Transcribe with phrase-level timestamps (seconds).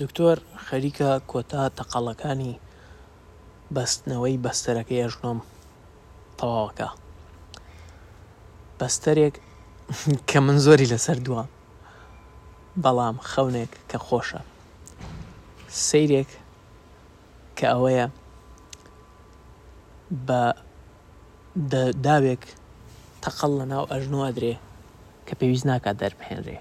[0.00, 2.52] دکتۆر خەریکە کۆتا تەقەڵەکانی
[3.76, 5.38] بەستنەوەی بەستەرەکە یەژنۆم
[6.38, 6.88] تەواوەکە
[8.80, 9.34] بەستەرێک
[10.28, 11.44] کە من زۆری لەسەر دووە
[12.82, 14.40] بەڵام خەونێک کە خۆشە
[15.86, 16.30] سیرێک
[17.58, 18.06] کە ئەوەیە
[20.26, 20.42] بە
[22.06, 22.42] داوێک
[23.22, 24.54] تەقەڵ لە ناو ئەژنووا درێ
[25.26, 26.58] کە پێویست ناکات دەربهێنرێ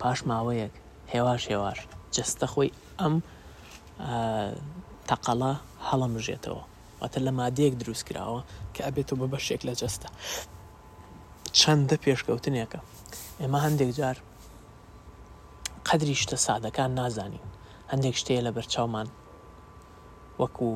[0.00, 0.72] پاش ماوەیەک
[1.14, 1.80] هێواش هێواش
[2.16, 2.70] جستە خۆی
[3.00, 3.14] ئەم
[5.08, 5.52] تەقەڵە
[5.88, 6.62] هەڵەمژێتەوە
[7.00, 8.40] واتە لە مادەیەک دروست کراوە
[8.74, 10.08] کە ئەبێتەوە بە بەشێک لە جستە
[11.58, 12.80] چەندە پێشکەوتنێکە
[13.40, 14.16] ئێمە هەندێک جار
[15.86, 17.44] قەدری شتە سادەکان نازانین
[17.92, 19.08] هەندێک شتەیە لە بەرچاومان
[20.40, 20.70] وەکو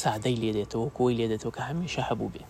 [0.00, 2.44] سادەی لێدێتەوە کۆی لێدێتەوە کە هەمیشە هەبوو بێ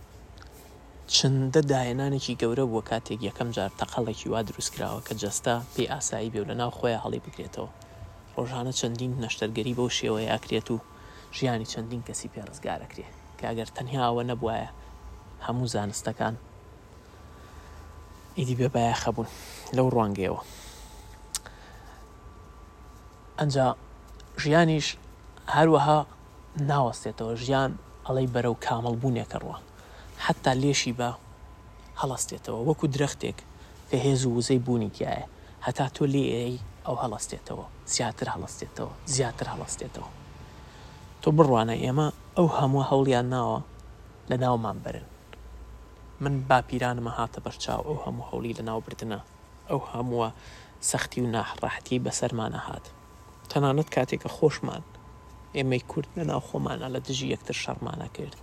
[1.17, 6.41] چنددە داهێنانێکی گەورە بووە کاتێک یەکەم جار تەقەڵێکی وا دروستکراوە کە جەستا پێی ئاسایی بێ
[6.51, 7.69] لە ناو خۆی هەڵی بکرێتەوە
[8.39, 10.77] ڕۆژانە چەندین نەشتەرگەری بەو شێوەیە ئاکرێت و
[11.37, 13.07] ژیانی چەندین کەسی پێڕزگارەکرێ
[13.39, 14.69] کە ئەگەر تەنیا ئەوە نەبواە
[15.47, 16.35] هەموو زانستەکان
[18.39, 19.31] ئیدی بێبایە خەبوون
[19.77, 20.41] لەو ڕوانگەیەوە
[23.41, 23.69] ئەجا
[24.43, 24.87] ژیانیش
[25.57, 25.99] هەروەها
[26.71, 27.73] ناوەستێتەوە ژیان
[28.07, 29.57] ئەڵەی بەرەو کامەڵ بوونێکەڕوە
[30.25, 31.11] حتا لێشی بە
[32.01, 33.39] هەڵستێتەوە وەکو درەختێک
[33.89, 35.25] کە هێز و وزەی بوونی تایە
[35.67, 40.11] هەتا تۆ لێ ئەی ئەو هەڵستێتەوە زیاتر هەڵستێتەوە زیاتر هەڵستێتەوە
[41.23, 43.59] تۆ بڕوانە ئێمە ئەو هەموو هەوڵیان ناوە
[44.31, 45.07] لە ناومان بەرن
[46.25, 49.21] من باپیرانمە هاتە بەرچاو ئەو هەموو هەولی لە ناوبردنە
[49.71, 50.29] ئەو هەمووە
[50.91, 52.87] سەختی و ناحڕاحتی بەسەرمانە هات
[53.51, 54.83] تەنانەت کاتێکە خۆشمان
[55.57, 58.37] ئێمەی کورد لە ناو خۆمانە لە دژی یەکتر شەڕمانە کرد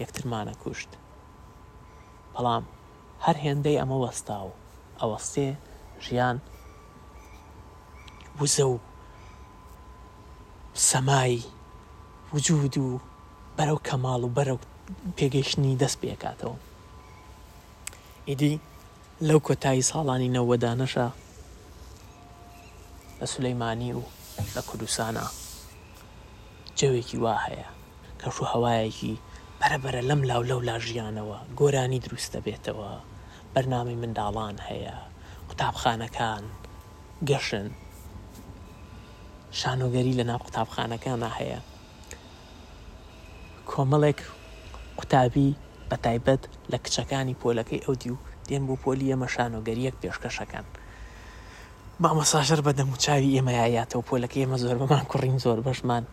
[0.00, 0.90] یەکترمانە کوشت
[2.34, 2.64] بەڵام
[3.24, 4.48] هەر هێندەی ئەمە وەستاو
[5.00, 5.48] ئەوەستێ
[6.06, 6.36] ژیان
[8.40, 8.78] وزە و
[10.74, 11.42] سەمای
[12.34, 13.00] وجود و
[13.58, 14.58] بەرەو کەماڵ و بەرەو
[15.18, 16.56] پێگەشتنی دەست پێکاتەوە
[18.28, 18.60] ئیدی
[19.28, 21.08] لەو کۆتایی ساڵانی نەوەدانەشە
[23.20, 24.02] لە سولەیمانی و
[24.56, 25.26] لە کوردستانە
[26.78, 27.68] جەوێکی وا هەیە
[28.20, 29.14] کەش و هەوایەکی
[29.60, 32.90] بەرەبەرە لەم لاو لەو لاژیانەوە گۆرانی دروستە بێتەوە
[33.54, 34.96] بەرنامی منداڵان هەیە
[35.48, 36.44] قوتابخانەکان
[37.30, 37.68] گەشن
[39.60, 41.58] شانۆگەری لە ناو قوتابخانەکانە هەیە
[43.70, 44.20] کۆمەڵێک
[44.98, 45.48] قوتابی
[45.88, 46.42] بە تایبەت
[46.72, 50.66] لە کچەکانی پۆلەکەی ئەودی و دێن بۆ پۆلی ئەمە شانۆگەریەک پێشکەشەکان
[52.02, 56.04] مامەساژر بە دەموچاوی ئێمەیاتەوە پۆلەکە ئێمە زۆر بەمان کوڕین زۆر بەشمان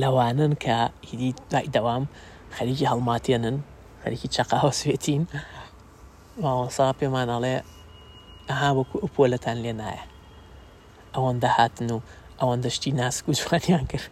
[0.00, 0.76] لەوانن کە
[1.08, 2.04] هیدی دوای دەوام
[2.56, 3.56] خەریکی هەڵماتێنن
[4.02, 5.22] خەریکی چقاوە سوێتین
[6.42, 7.56] ماوەسا پێمانەڵێ
[8.48, 10.04] ئەها وەکو ئەو پۆلەتان لێ نایە
[11.14, 11.98] ئەوەندە هاتن و
[12.40, 14.06] ئەوەندەشتی ناسک و جوانیان کرد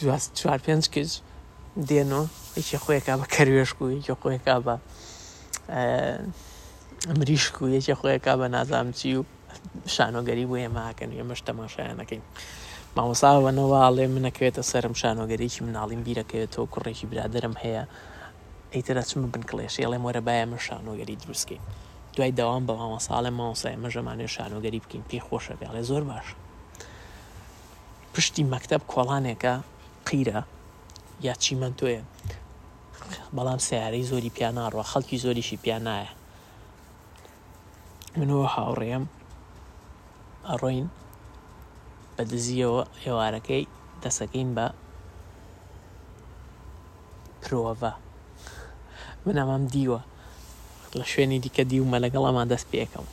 [0.00, 1.10] دواست چوار پێنج کچ
[1.88, 2.22] دێنەوە
[2.60, 4.74] یکی خۆیەکە بە کەروێشک و یکی خۆیەکە بە
[7.10, 9.22] ئەمریشک و یەکی خۆیەکە بە نازامچی و
[9.94, 12.22] شانۆگەری بۆ ئێماکەن ئێمەش تەماشایانەکەین
[12.96, 17.82] مامۆساوەنەوە ئاڵێ منەکەوێتە سرم شانۆگەرێکی مناڵیم بیرەکەوێتەوە کوڕێکی برادرم هەیە
[18.74, 21.62] ئەیتر ئەچمە بنکڵێش ئێڵێ مۆرە باە مە شانۆگەری دروستکەین
[22.16, 26.26] دوای داوام بە مامە ساڵێ ماوەسای مەژەمانێ شانۆگەری بکەین پێی خۆشە بێڵێ زۆر باش
[28.14, 29.54] پشتی مەکتب کۆڵانێکە
[30.08, 30.40] قیرە
[31.26, 32.02] یا چیمە تۆیە
[33.36, 36.10] بەڵام سیارەی زۆری پیانناڕوە خەڵکی زۆریشی پیانایە
[38.18, 39.04] منەوە هاوڕێم
[40.48, 40.86] ئەڕۆین
[42.16, 43.64] بە دزیەوە ئێوارەکەی
[44.02, 44.66] دەسەکەین بە
[47.42, 47.92] پرۆڤە
[49.26, 50.00] من ئەمەم دیوە
[51.00, 53.06] لە شوێنی دیکە دیومە لەگەڵەمان دەست پێەکەم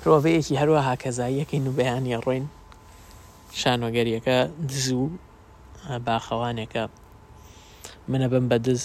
[0.00, 2.46] پرۆڤەیەکی هەروە هاکەزاییەکەی نوبیانی ڕۆین
[3.60, 4.36] شانۆگەریەکە
[4.68, 5.04] دز و
[6.06, 6.82] باخەوانێکە
[8.10, 8.80] منە بم بە دز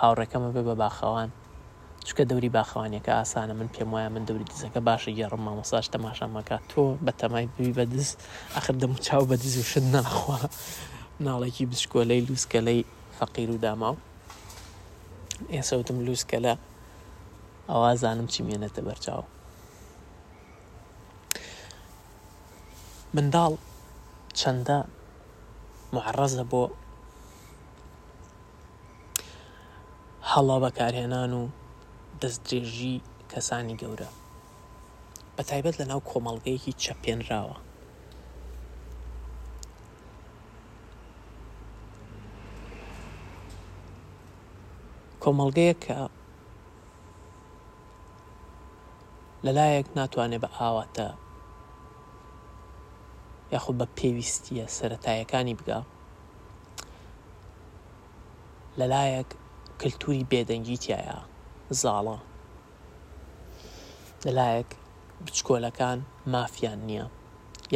[0.00, 1.30] هاوڕەکەمە بێ بە باخەوان
[2.08, 6.82] چکە دەوری باخەوانێکە ئاسانە من پێم وایە من دەوری دزەکە باشە گەڕم مامۆساش تەماشامەکە تۆ
[7.04, 8.08] بە تەمای بوی بە دز
[8.54, 10.38] ئەخر دەم چاو بە دز و شت ناخوا
[11.26, 12.80] ناڵێکی بشکۆلەی لوسکەلەی
[13.18, 14.00] فەقیر و داماوە
[15.54, 16.54] ئێسەوتم لوسکە لە
[17.70, 19.22] ئەوە زانم چی مێنێتە بەرچاو
[23.14, 23.52] منداڵ
[24.38, 24.78] چەندە
[25.94, 26.64] معڕەزە بۆ
[30.30, 31.42] هەڵا بەکارهێنان و
[32.20, 32.96] دەستدرێژی
[33.32, 34.10] کەسانی گەورە
[35.36, 37.56] بە تایبەت لە ناو کۆمەڵگەیەکی چەپێنراوە
[45.24, 45.96] کۆمەڵگەیە کە
[49.44, 51.08] لەلایەک ناتوانێت بە ئاواتە
[53.52, 55.80] یاخود بە پێویستیە سەتایەکانی بگە
[58.80, 59.28] لەلایەک
[59.80, 61.18] کللتوری بێدەنگی تایە
[61.80, 62.18] زاڵە
[64.24, 64.70] لەلایەک
[65.24, 65.98] بچکۆلەکان
[66.34, 67.06] مافیان نییە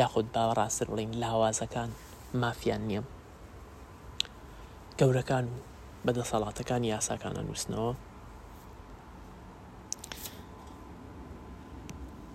[0.00, 1.90] یاخود باوەڕاستر بڵین لاوازەکان
[2.42, 3.02] مافیان نییە
[4.98, 5.67] گەورەکان و
[6.06, 7.92] بەدەسەڵاتەکانی یاساکانە نووسنەوە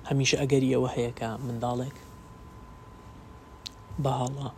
[0.10, 1.98] هەمیشە ئەگەری ئەوە هەیەکە منداڵێک
[4.04, 4.50] بەهاڵە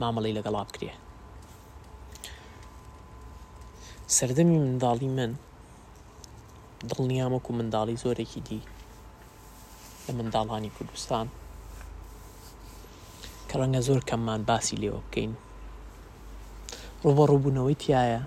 [0.00, 0.92] مامەڵی لەگەڵا بکرێ
[4.16, 5.32] سەردەمی منداڵی من
[6.90, 8.60] دڵنیامەک و منداڵی زۆرێکی دی
[10.06, 11.26] لە منداڵانی کوردستان
[13.48, 15.32] کە ڕەنگە زۆر کەممان باسی لێوە بکەین
[17.06, 18.20] ڕوبەڕووبوونەوەی تایە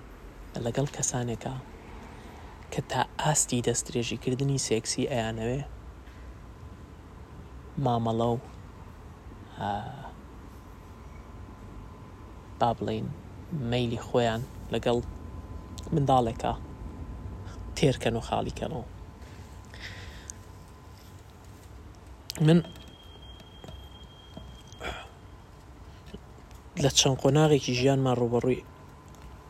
[0.64, 1.54] لەگەڵ کەسانێکە
[2.72, 5.60] کە تا ئاستی دەستێژیکردنی سێکسی ئەیانەوێ
[7.84, 8.38] مامەڵە و
[12.60, 13.06] با بڵین
[13.70, 14.42] مەلی خۆیان
[14.74, 14.98] لەگەڵ
[15.94, 16.52] منداڵێکە
[17.76, 18.84] تێرکەن و خاڵیکەنەوە
[22.46, 22.58] من
[26.86, 28.60] لە چەند قۆناغێکی ژیانمان ڕوبڕووی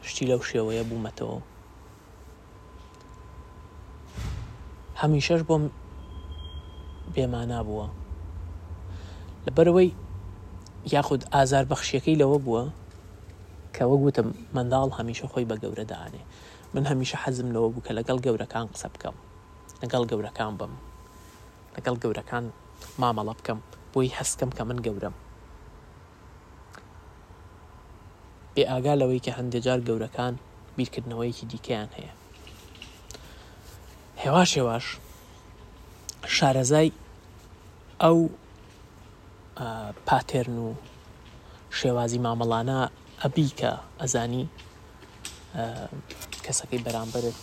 [0.08, 1.38] شتی لەو شێوەیە بوومەتەوە
[5.02, 5.64] هەمیشەش بۆم
[7.14, 7.86] بێمانا بووە
[9.46, 9.90] لەبەرەوەی
[10.94, 12.62] یاخود ئازار بەخشیەکەی لەوە بووە
[13.76, 16.22] کەەوە گوتم منداڵ هەمیشە خۆی بە گەورەدانێ
[16.74, 19.16] من هەمیشە حەزم لەوە بوو کە لەگەڵ گەورەکان قسە بکەم
[19.82, 20.72] لەگەڵ گەورەکان بم
[21.74, 22.44] لەگەڵ گەورەکان
[23.00, 23.58] مامەڵە بکەم
[23.92, 25.16] بۆی هەستکەم کە من گەورم
[28.56, 30.34] بێ ئاگا لەوەی کە هەندێجار گەورەکان
[30.76, 32.12] بیرکردنەوەیکی دیکەیان هەیە
[34.22, 34.86] هێواش هێواش
[36.36, 36.90] شارەزای
[38.02, 38.18] ئەو
[40.08, 40.68] پاتێرن و
[41.78, 42.78] شێوازی مامەڵانە
[43.22, 44.44] ئەبی کە ئەزانی
[46.44, 47.36] کەسەکەی بەرامبرت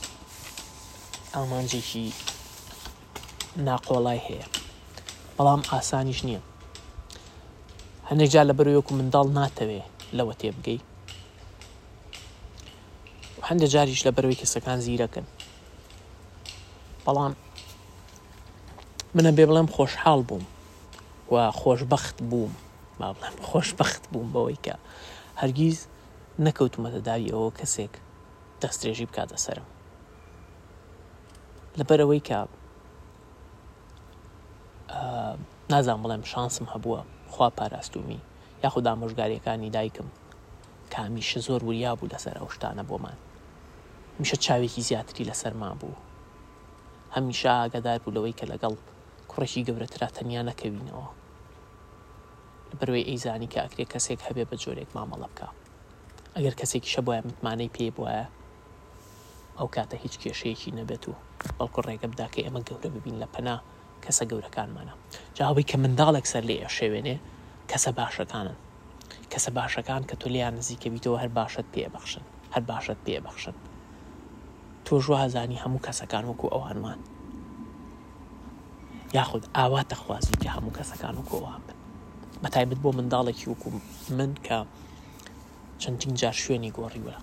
[1.35, 2.07] ئامانجێکی
[3.67, 4.45] ناقۆڵای هەیە
[5.37, 6.41] بەڵام ئاسانیش نییە
[8.09, 9.81] هەنێک جا لە بەرەوەکو منداڵ ناتەوێ
[10.17, 10.79] لەوە تێبگەی
[13.49, 15.25] هەندە جاریش لە بەرەوەی کەسەکان زیرەکەن
[17.05, 17.33] بەڵام
[19.15, 20.45] منە بێ بڵێم خۆشحاڵ بووم
[21.33, 22.53] و خۆشببخت بووم
[22.99, 24.75] با بڵێم خۆشببخت بووم بەوەی کە
[25.41, 25.77] هەرگیز
[26.45, 27.93] نەکەوتمەتە داوی ئەوە کەسێک
[28.61, 29.67] دەستێژی بکاتە سرم
[31.79, 32.39] لەبەرەوەی کە
[35.71, 36.99] نازان بڵێم شانسم هەبووە
[37.33, 38.19] خوا پاراستومی
[38.63, 40.07] یاخود دامۆژگاریەکانی دایکم
[40.93, 43.17] کامیشە زۆر وریا بوو لەسەر ئەو شتانە بۆمان
[44.21, 46.01] میشە چاوێکی زیاتری لەسەرما بوو
[47.15, 48.73] هەمیشە ئاگادار بوو لەوەی کە لەگەڵ
[49.31, 51.05] کوڕێکی گەورەترا تەنیا نەکەوینەوە
[52.79, 55.47] بەروێ ئەیزانی کە ئەکرێ کەسێک هەبێ بە جۆرێک مامەڵە بکە
[56.35, 58.23] ئەگەر کەسێکی شەبە متمانەی پێ بواە
[59.57, 61.13] ئەو کاتە هیچ کێشەیەکی نەبێت و
[61.57, 63.57] بەڵکو ڕێگە بدا کە ئێمە گەورە ببین لە پەنا
[64.05, 64.93] کەسە گەورەکانمانە
[65.37, 67.17] جاوەی کە منداڵێک سەر لێ ئەشێوێنێ
[67.71, 68.55] کەسە باشەکانن
[69.31, 73.57] کەسە باشەکان کە تۆ لیان نزیکەبییتەوە هەر باشەت پێبەخشن هەر باشەت پێبەخشن
[74.89, 76.99] تۆژوازانی هەموو کەسەکان وەکو ئەوانمان
[79.17, 81.77] یاخود ئاواتە خوازی کە هەموو کەسەکان و کۆوان بن
[82.43, 83.67] بەتایبت بۆ منداڵێکی وەکو
[84.17, 84.57] من کە
[85.81, 87.15] چەندین جار شوێنی گۆڕیوە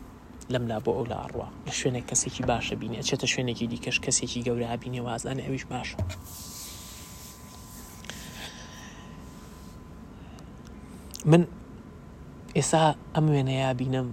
[0.53, 4.67] لەملا بۆ ئەو لە ئاڕوا لە شوێنێک کەسێکی باشە بینێ چێتە شوێنێکی دیکەش کەسێکی گەورە
[4.73, 5.99] هابینێ وازانە ئەویش باشە
[11.31, 11.43] من
[12.57, 12.83] ئێستا
[13.15, 14.09] ئەم وێنەیە بینم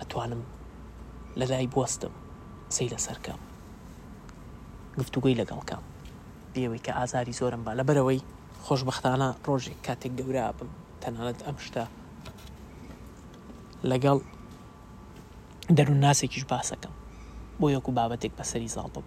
[0.00, 0.42] ئەتوانم
[1.36, 2.10] لە لای بستم
[2.76, 3.38] سی لە سەرکەم
[4.98, 5.82] گفتوگوی لەگەڵکەم
[6.54, 8.26] بێوەی کە ئازاری زۆرم با لە بەرەوەی
[8.64, 10.70] خۆشببختانە ڕۆژێک کاتێک گەورە بم
[11.02, 11.84] تەنانەت ئەم شتە
[13.90, 14.18] لەگەڵ
[15.76, 16.94] دەروون ناسێکیش باسەکەم
[17.60, 19.06] بۆ یەک و بابەتێک بەسەری زاڵ بم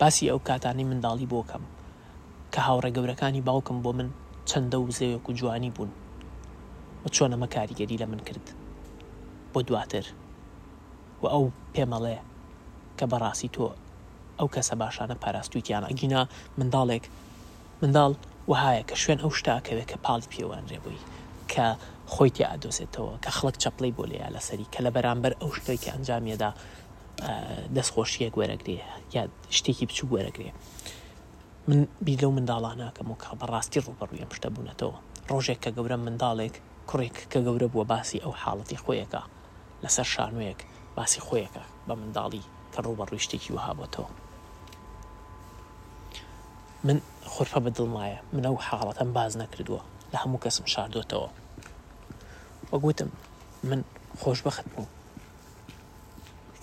[0.00, 1.64] باسی ئەو کاتانی منداڵی بۆکەم
[2.52, 4.08] کە هاوڕێ گەورەکانی باوکم بۆ من
[4.48, 5.92] چەندە و زەوێک و جوانی بوون
[7.10, 8.46] چۆن ئەمە کاریگەری لە من کرد
[9.54, 10.06] بۆ دواتر
[11.22, 11.44] و ئەو
[11.74, 12.16] پێمەڵێ
[12.98, 13.66] کە بەڕاستی تۆ
[14.38, 16.22] ئەو کەسە باشانە پاراستوییان ئەگینا
[16.58, 17.04] منداڵێک
[17.82, 18.12] منداڵ
[18.50, 21.00] وهایە کە شوێن ئەو شتاکەوێت کە پاڵی پێوانرێبووی
[21.52, 21.66] کە
[22.12, 26.50] خۆی تیا ئەدۆسێتەوە کە خەڵک چەپڵی بۆ لێیا لەسەری کە لە بەرامبەر ئەو شتێکی ئەنجامێدا
[27.76, 28.78] دەستخۆشیەک وەرەگرێ
[29.14, 29.22] یا
[29.58, 30.50] شتێکی بچوو وەرەگرێ
[31.68, 34.96] من بی لەو منداڵانە کەم و کە بەڕاستی ڕوبەڕویم شتە بوونەتەوە
[35.30, 36.54] ڕۆژێک کە گەورە منداڵێک
[36.92, 39.22] کوڕێک کە گەورە بووە باسی ئەو حاڵەتی خۆیەکە
[39.84, 40.60] لەسەر شانوەیەک
[40.96, 44.10] باسی خۆیەکە بە منداڵی کە ڕوبە ڕیشتێکی وهابەتەوە
[46.86, 46.98] من
[47.32, 49.82] خورپە بەدڵمایە من ئەو حاڵەتەم باز نەکردووە
[50.12, 51.28] لە هەموو کەسم شاردۆتەوە
[52.72, 53.10] وەگوتم
[53.70, 53.80] من
[54.22, 54.88] خۆش بەخت بوو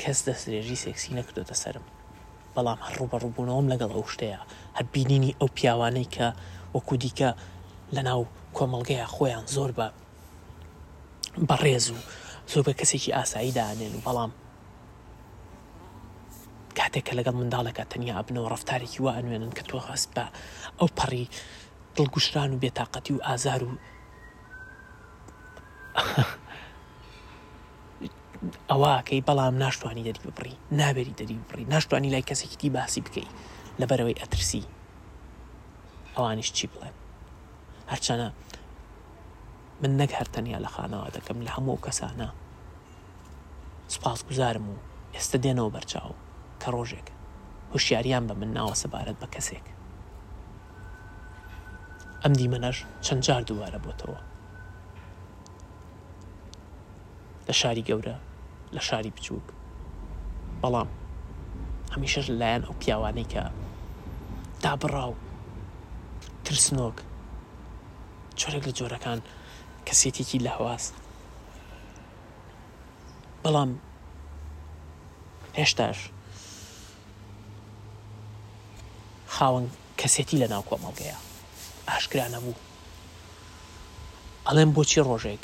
[0.02, 1.86] کەس دەسرێژی سێکسی نەکردوتە سرم
[2.56, 4.40] بەڵام هەر ڕوبە ڕووبوونەوەم لەگەڵ ئەو شتەیە
[4.78, 6.28] هەر بینینی ئەو پیاوانەی کە
[6.76, 7.30] وەکو دیکە
[7.96, 8.22] لە ناو
[8.58, 9.88] کۆمەلگەیە خۆیان زۆر بە
[11.48, 11.96] بەڕێز و
[12.52, 14.32] زۆر بە کەسێکی ئاسایی دانێن و بەڵام
[16.78, 20.26] کاتێککە لەگەڵ منداڵەکە تەنیا ئەبنەوە ڕفتارێکی وا ئەنوێنن کە تۆ هەست بە
[20.80, 21.26] ئەو پەڕی
[21.96, 23.70] دڵگوشتران و بێتاقەتی و ئازار و
[28.72, 33.28] ئەواکەی بەڵام ناشتوانانی دەری بڕی نابێری دەری بڕی ناشتوانانی لای کەسێکیتی باسی بکەی
[33.80, 34.64] لەبەرەوەی ئەترسی
[36.16, 36.96] ئەوانش چی بڵێن
[37.92, 38.28] هەرچەنە
[39.84, 42.30] من نەک هەرتەنیا لە خانەوە دەکەم لە هەموو کەسانە
[43.96, 44.76] سپاس گوزارم و
[45.16, 46.14] ئێستا دێنەوە بەرچاو
[46.62, 47.08] کە ڕۆژێک
[47.74, 49.66] هوشیاریان بە من ناوە سەبارەت بە کەسێک
[52.24, 54.20] ئەم دیمەنەش چەند جار دووارە بۆتەوە
[57.48, 58.16] لە شاری گەورە
[58.76, 59.48] لە شاری بچووک
[60.62, 60.90] بەڵام
[61.94, 63.44] هەمیشەش لایەن ئەو پیاوانەی کە
[64.64, 65.14] دابڕاو
[66.46, 66.98] ترسنۆک
[68.40, 69.20] جۆرێک لە جۆرەکان
[69.90, 70.94] کەسێتێکی لە هەواست
[73.44, 73.72] بەڵام
[75.60, 76.00] هێشتاش
[79.36, 79.66] خاوەن
[80.02, 81.18] کەسێتی لە ناو کۆمەڵگەیە
[81.90, 82.56] ئاشکرا نەبوو
[84.48, 85.44] ئەڵێم بۆچی ڕۆژێک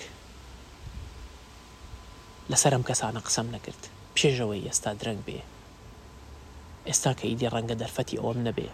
[2.51, 3.81] لەسەرم کەسانە قسەم نەکرد
[4.15, 5.41] پێشەوەی ئێستا درەنگ بێ
[6.87, 8.69] ئێستا کە ئیدی ڕەنگە دەرفەتی ئەوم نەبێ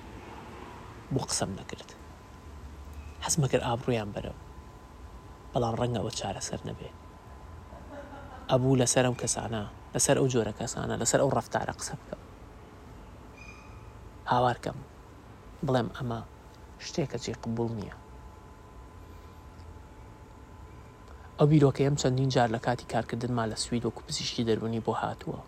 [1.14, 1.90] بۆ قسەم نەکرد
[3.26, 4.40] حەزمەکرد ئابرویان بەرەوە
[5.54, 6.90] بەڵام ڕەنگە ئەوە چارەسەر نەبێ
[8.52, 12.22] ئەبوو لەسەر ئەم کەسانە لەسەر ئەو جۆرە کەسانە لەسەر ئەو ڕفتارە قسە بکەم
[14.32, 14.78] هاوارکەم
[15.68, 16.20] بڵێم ئەمە
[16.86, 17.96] شتێکە چی قبول نییە
[21.38, 25.40] ئەو بیرۆکە ئەم چەندین جار لە کاتی کارکردنما لە سوید وەکو پزیشکی دەرونی بۆ هاتووە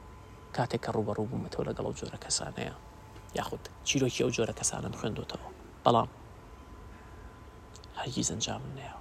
[0.55, 2.74] کاتێک کە ڕوبەڕوو بوومەتەوە لەگەڵ ئەو جۆرە کەسانەیە
[3.39, 5.48] یاخود چیرۆکی ئەو جۆرە کەسانە خوێندوتەوە
[5.83, 6.10] بەڵام
[8.00, 8.93] هەرگیز ئەنجام نەیە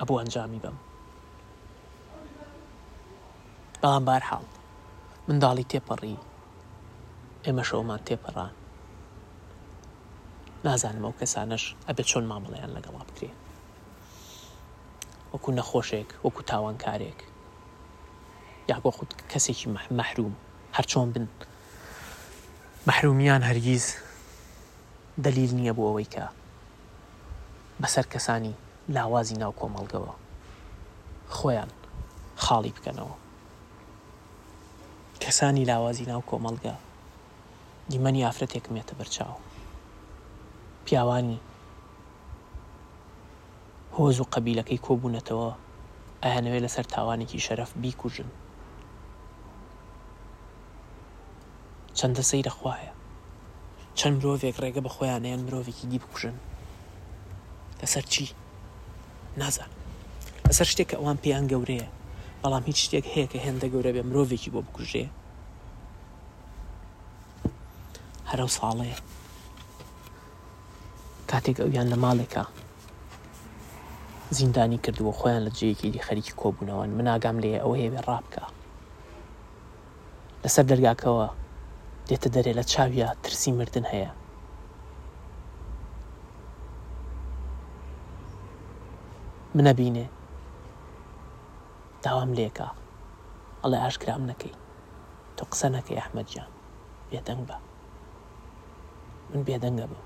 [0.00, 0.76] ئەبوو ئەنجامی بم
[3.82, 4.44] بەڵام بارحاڵ
[5.28, 6.16] منداڵی تێپەڕی
[7.44, 8.52] ئێمە شەومان تێپەڕان
[10.64, 13.36] نازانم ئەو کەسانش ئەبێت چۆن مامەڵیان لەگەڵا بکرێن
[15.32, 17.20] وەکو نەخۆشێک وەکو تاوانکارێک
[18.70, 19.66] یاگۆ خود کەسێکی
[19.98, 20.34] مەحروم
[20.76, 21.24] هەرچۆن بن
[22.88, 23.84] مەحرومیان هەرگیز
[25.24, 26.24] دلیل نییە بۆ ئەوەی کە
[27.80, 28.54] بەسەر کەسانی
[28.94, 30.12] لاوازی ناو کۆمەڵگەوە
[31.36, 31.70] خۆیان
[32.44, 33.16] خاڵی بکەنەوە
[35.22, 36.74] کەسانی لاوازی ناو کۆمەڵگە
[37.90, 39.36] دیمەنی ئافرەتێک مێتە بەرچاو
[40.84, 41.38] پیاوانی
[43.96, 45.48] هۆز و قەبیلەکەی کۆبوونەتەوە
[46.22, 48.28] ئاهەنەوێت لەسەر تاوانێکی شەرەف بیکوژن
[51.98, 52.92] چەندە سەیرە خوایە
[53.98, 56.36] چەند مرۆڤێک ڕێگە بە خۆیانیان مرۆڤێکی دی بکوژن
[57.82, 58.26] لەسەر چی؟
[59.38, 59.68] نازان
[60.46, 61.86] لەسەر شتێک کە ئەوان پێیان گەورەیە
[62.42, 65.04] بەڵام هیچ شتێک هەیە کە هێندە گەورە بێ مرۆڤێکی بۆ بکوژێ
[68.30, 68.98] هەرە ساڵەیە
[71.30, 72.44] کاتێک ئەویان لە ماڵێکە
[74.36, 78.44] زیندانی کردووە خۆیان لە جەیەکی دی خەریکی کۆبوونەوەن مناگام لێ ئەوە هێوێ ڕابکە
[80.42, 81.26] لەسەر دەرگاکەوە
[82.08, 84.10] دێتە دەرێ لە چاویە ترسی مردن هەیە
[89.56, 90.06] منە بینێ
[92.04, 92.68] داوام لێکە
[93.62, 94.54] ئەڵێ ئاشکرام نەکەی
[95.36, 96.50] تۆ قسە نەکەی ئەحمەدجان
[97.10, 97.56] بێدەنگ بە
[99.30, 100.04] من بێدەنگە بوو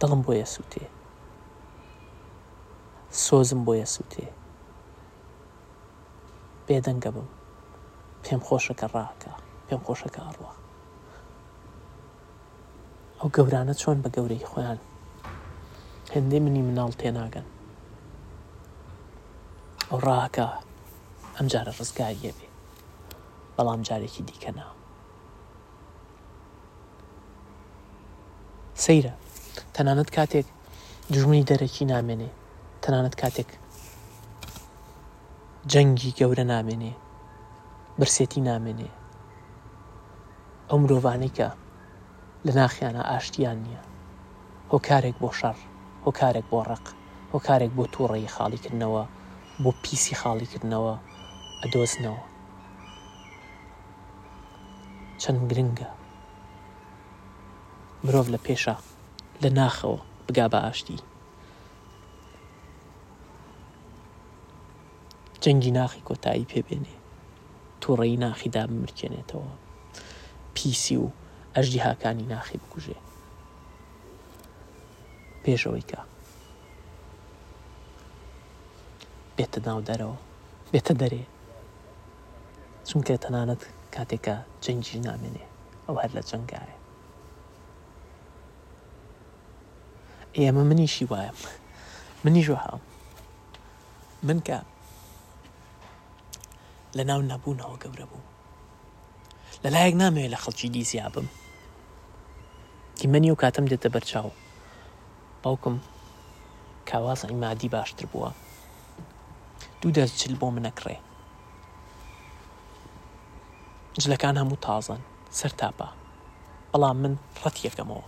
[0.00, 0.86] دڵم بۆیە سووتێ
[3.24, 4.28] سۆزم بۆیە سووتێ
[6.66, 7.28] بێدەنگە بم
[8.24, 9.32] پێم خۆشەکە ڕاکە
[9.66, 10.52] پێم خۆشەکە ئەڕوە
[13.18, 14.80] ئەو گەورانە چۆن بە گەورەی خۆیان
[16.14, 17.46] هەندێ منی مناڵ تێناگەن
[19.90, 20.46] ئەو ڕاکە
[21.36, 22.48] ئەم جارە ڕزگاریە بێ
[23.56, 24.66] بەڵام جارێکی دیکە نا
[28.84, 29.12] سەیرە
[29.74, 30.46] تەنانەت کاتێک
[31.12, 32.30] دژمنی دەرەکی نامێنێ
[32.82, 33.50] تەنانەت کاتێک
[35.72, 36.92] جەنگی گەورە نامێنێ
[37.98, 38.90] برسێتی نامێنێ
[40.68, 41.48] ئەو مرۆڤانەی کە
[42.46, 43.82] لە ناخیانە ئاشتیان نییە
[44.70, 45.58] هۆکارێک بۆ شەڕ
[46.06, 46.86] هۆکارێک بۆ ڕق
[47.32, 49.02] هۆکارێک بۆ تووڕێی خاڵیکردنەوە
[49.62, 50.94] بۆ پیسی خاڵیکردنەوە
[51.62, 52.22] ئەدۆزنەوە
[55.22, 55.90] چەند گرنگە
[58.04, 58.76] مرۆڤ لە پێشە
[59.42, 60.98] لە ناخەوە بگا بە ئاشتی
[65.42, 66.94] جەنگی ناخی کۆتایی پێبێنێ
[67.82, 69.50] تووڕێی ناخیدا بمرکێنێتەوە
[70.54, 71.06] پیسی و
[71.56, 72.98] ئەژدی هاکانی ناخی بکوژێ
[75.46, 76.00] پێشەوەی کە
[79.36, 80.18] بێتە ناو دەرەوە
[80.72, 81.24] بێتە دەرێ
[82.88, 83.62] چونکە تەنانەت
[83.94, 84.34] کاتێکە
[84.64, 85.44] جەنجی نامێنێ
[85.86, 86.76] ئەو هەر لە جنگارێ
[90.38, 91.32] ئێمە منیشی وایە
[92.24, 92.80] منیش وهام
[94.28, 94.58] من کە
[96.96, 98.24] لە ناو نەبوونەوە گەورە بوو
[99.64, 101.26] لەلایەک نامەوێت لە خەڵکی دیسیابم
[102.98, 104.30] کی منی و کاتم دێتە بەرچاو
[105.46, 105.76] باوکم
[106.90, 108.30] کاواز عیمادی باشتر بووە
[109.82, 110.96] دوو دەست چل بۆ منەکڕێ
[114.02, 115.00] جلەکان هەموو تازن
[115.38, 115.88] سەر تاپە
[116.72, 118.04] بەڵام من ڕەت یەکەمەوە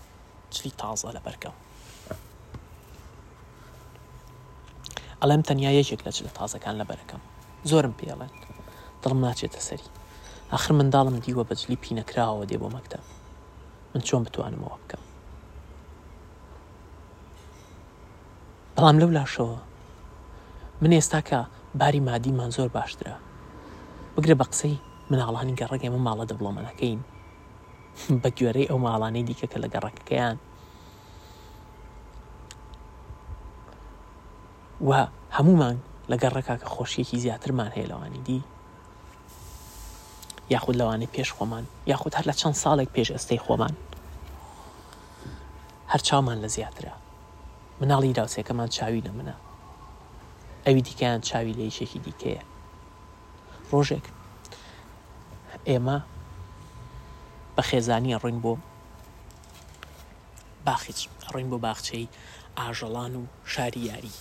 [0.55, 1.55] چلی تازە لە بەرکەم
[5.21, 7.23] ئەڵم تەنیا یەکێک لە چلە تازەکان لە بەرەکەم
[7.71, 8.33] زۆرم پێڵێن
[9.03, 9.89] دڵم ناچێتە سەری
[10.57, 13.03] آخر منداڵم دیوە بەجلی پینەکراوە دێ بۆ مەکتب
[13.93, 15.03] من چۆن بتوانمەوە بکەم
[18.79, 19.59] بەڵام لەو لاشەوە
[20.83, 21.39] من ئێستا کە
[21.81, 23.15] باری مادیمان زۆر باشترە
[24.15, 24.77] بگرە بە قسەی
[25.11, 27.01] مناڵانی گەڕگەی من ماڵە دەبڵۆمەەکەین
[28.23, 30.37] بە گوێرەی ئەو ماڵانەی دیکە کە لە گەڕەکەیان
[34.87, 34.91] و
[35.37, 35.77] هەمومان
[36.11, 38.39] لە گەڕەکە کە خۆشیەکی زیاترمان هەیە لەوانی دی
[40.55, 43.75] یاخود لەوانی پێش خۆمان یاخود هەر لە چەند ساڵێک پێش ئەستەی خۆمان
[45.93, 46.95] هەر چامان لە زیاترە
[47.81, 49.37] مناڵی داوسەکەمان چاوی لە منە
[50.67, 52.43] ئەوی دیکەیان چاوی لە یشێکی دیکەیە
[53.73, 54.07] ڕۆژێک
[55.69, 55.99] ئێمە
[57.55, 58.53] بە خێزانی ڕوین بۆ
[60.67, 60.99] باخچ
[61.33, 62.09] ڕوین بۆ باخچەی
[62.59, 64.15] ئاژەڵان و شاری یاری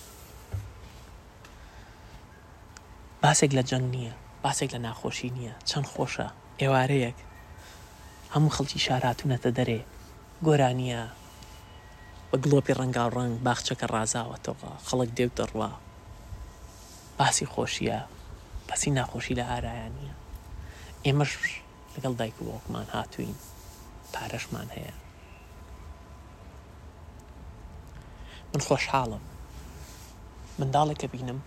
[3.22, 6.28] باسێک لە جەنگ نییە باسێک لە ناخۆشی نییە چەند خۆشە
[6.60, 7.18] ئێوارەیەک
[8.34, 9.80] هەموو خەڵکی شاراتونەتە دەرێ
[10.46, 11.02] گۆرانیە
[12.32, 15.70] بە گلۆپی ڕەنگاڕەنگ باخچەکە ڕازاوەتەوە خەڵک دێو دەڕوا
[17.18, 18.00] باسی خۆشیە
[18.68, 20.08] بەسی ناخۆشی لە ئارایانە
[21.04, 21.32] ئێمەش
[21.94, 23.34] لەگەڵ دایک وەکمان هاتوین
[24.14, 24.94] پارەشمان هەیە
[28.52, 29.24] من خۆشحاڵم
[30.58, 31.38] منداڵێکە بینم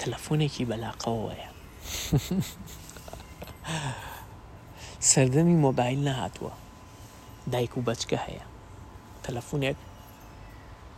[0.00, 1.48] تەلەفۆنێکی بەلاقەوەیە
[5.10, 6.54] سەردەمی مۆبایل نەهاتووە
[7.52, 8.44] دایک و بەچکە هەیە
[9.24, 9.78] تەلەفونێک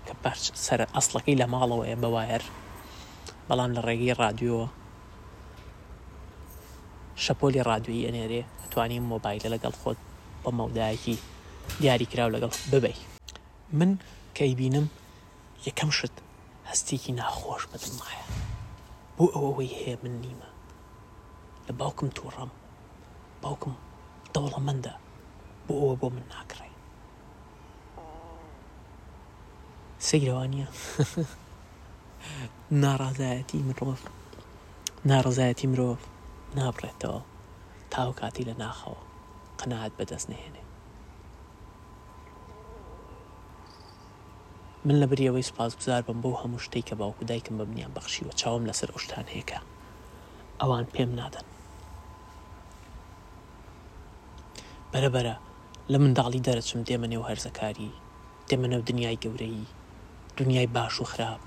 [0.06, 2.42] کە پەرچ سەر ئەسڵەکەی لە ماڵەوەیە بەوایر
[3.48, 4.66] بەڵام لە ڕێگەی رادیۆوە
[7.24, 9.98] شەپۆلی رادیۆی ئەنێرێ ئەتوانین مۆبایلە لەگەڵ خۆت
[10.42, 11.16] بە مەودایەکی
[11.82, 12.96] دیاریکرااو لەگەڵ ببی
[13.78, 13.90] من
[14.38, 14.86] کەی بینم
[15.66, 16.14] یەکەم شت
[16.70, 18.22] هەستێکی ناخۆش بەدمایە
[19.16, 20.48] بۆ ئەوەوەی هەیە من نیمە
[21.66, 22.50] لە باوکم تووڕم
[23.42, 23.72] باوکم
[24.34, 24.92] دەوڵەمەندە
[25.68, 26.68] بۆ ئەوە بۆ من ناکڕێ
[30.08, 30.66] سەیرەوانە
[32.82, 33.98] ناڕازایەتی مرۆڤ
[35.10, 35.98] ناڕزایەتی مرۆڤ
[36.58, 37.20] نابڕێتەوە
[37.92, 39.00] تاو کاتی لە ناخەوە
[39.58, 40.62] قەنەعات بەدەست نهێنێ
[44.86, 48.88] من لە بریەوەی سپاسگوزار بم بەو هەموو شتێک کە باوکو دایکم بەمنیان بەخشیوە چاوم لەسەر
[48.92, 49.58] ئەوشتان هەیەکە
[50.60, 51.46] ئەوان پێم نادەن
[54.92, 55.36] بەرەبەرە
[55.92, 57.92] لە منداڵی دەرەچم دێمەنێ و هەرزەکاری
[58.48, 59.60] دێمەنە و دنیای گەورەی
[60.38, 61.40] دنیای باش و خراپ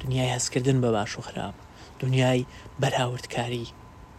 [0.00, 1.56] دنیای هەستکردن بە باش و خراپ
[2.02, 2.46] دنیای
[2.82, 3.66] بەراوردکاری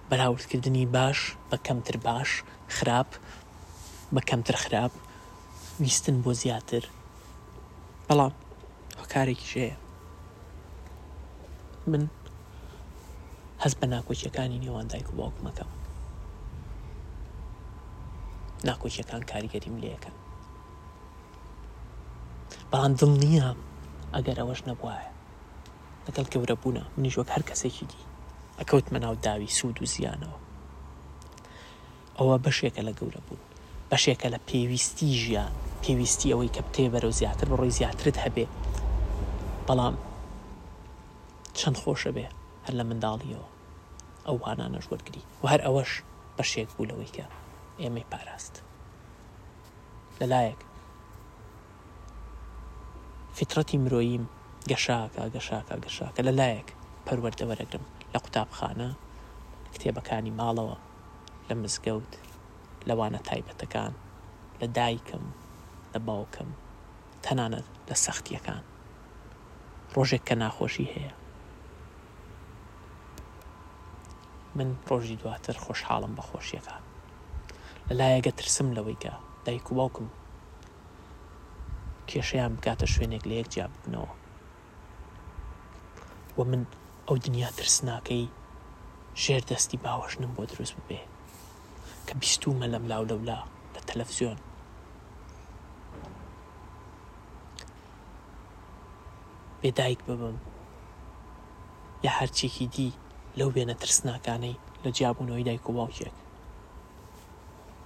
[0.10, 2.30] بەراوردکردنی باش بە کەمتر باش
[2.78, 3.10] خراپ
[4.16, 4.94] بە کەمتر خراپ
[5.84, 6.84] ویستن بۆ زیاتر
[8.08, 8.34] بەڵام
[9.02, 9.76] هۆکارێکی ژەیە
[11.92, 12.04] من
[13.64, 15.70] هەست بە ناکۆچیەکانی نێوان دایک و باوکمەکەم
[18.66, 20.16] ناکۆچیەکان کاریگەریم لەکەن
[22.72, 23.48] بەڵام دڵ نییە
[24.16, 25.02] ئەگەر ئەوەش نەبواە
[26.06, 28.02] لەگەڵ گەورە بوونە منیش وەک هەر کەسێکی دی
[28.60, 30.38] ئەکەوت مەناو داوی سوود و زیانەوە
[32.18, 33.44] ئەوە بەشێکە لە گەورە بوون
[33.92, 38.46] بەشێکە لە پێویستی ژیان پێویستی ئەوەی کە بتێبەرە و زیاتر بە ڕۆی زیاترت هەبێ
[39.68, 39.96] بەڵام
[41.58, 42.26] چەند خۆشە بێ
[42.66, 43.48] هەر لە منداڵیەوە
[44.26, 45.92] ئەو وانانە ژوەرگری و هەر ئەوەش
[46.38, 47.26] بەشێک بوو لەوەی کە
[47.84, 48.56] ئێمەی پاراست
[50.20, 50.60] لەلایەک
[53.38, 54.24] فترەتی مرۆییم
[54.72, 56.68] گەشاکە گەشاکە گەشاکە لەلایەک
[57.06, 58.90] پەروەەردەوەرەگرم لە قوتابخانە
[59.74, 60.78] کتێبەکانی ماڵەوە
[61.48, 62.12] لە مزگەوت
[62.88, 63.94] لەوانە تایبەتەکان
[64.60, 65.26] لە دایکم
[65.94, 66.50] لە باوکم
[67.24, 68.64] تەنانەت لە سەختیەکان
[69.96, 71.14] ڕۆژێک کە ناخۆشی هەیە
[74.58, 76.84] من ڕۆژی دواتر خۆشحاڵم بە خۆشیەکان
[77.90, 79.12] لەلایەگە ترسم لەوەیکە
[79.46, 80.08] دایک و باوکم
[82.10, 84.12] کێشەیان بکاتە شوێنێک لە یەک جیاب بنەوە
[86.38, 86.62] و من
[87.08, 88.26] ئەو دنیا ترسناکەی
[89.24, 91.02] ژێر دەستی باوەشنم بۆ دروست ببێ
[92.08, 93.40] کە بیستومە لەم لاو لەولا
[93.74, 94.40] لە تەلەفزیۆن
[99.62, 100.38] بێدایک ببم
[102.06, 102.90] یا هەرچێکی دی
[103.38, 106.18] لەو وێنە ترسناکانەی لە جیابوونەوەی دایک و باوکێک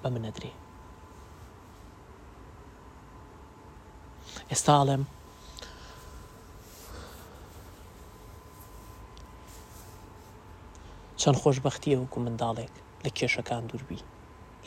[0.04, 0.52] بە من نەدرێ
[4.50, 5.04] ئێستا ئاڵێم
[11.22, 14.02] چەند خۆشببختیە وەکو منداڵێک لە کێشەکان دووربی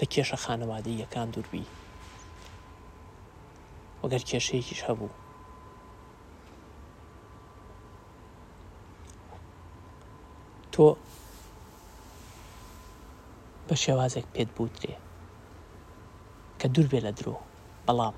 [0.01, 1.71] لە کێشە خانەوادەیەکان دووربی
[4.01, 5.13] وەگەر کێشەیەکیش هەبوو
[10.73, 10.87] تۆ
[13.69, 14.95] بە شێوازێک پێت بوترێ
[16.65, 17.35] کە دوور بێ لە درۆ
[17.87, 18.17] بەڵام